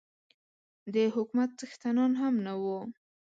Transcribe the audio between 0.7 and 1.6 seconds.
د حکومت